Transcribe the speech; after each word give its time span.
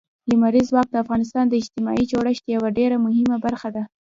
لمریز 0.29 0.65
ځواک 0.71 0.87
د 0.91 0.95
افغانستان 1.03 1.45
د 1.47 1.53
اجتماعي 1.61 2.05
جوړښت 2.11 2.43
یوه 2.55 2.69
ډېره 2.77 2.97
مهمه 3.05 3.37
برخه 3.45 3.69
ده. 3.75 3.83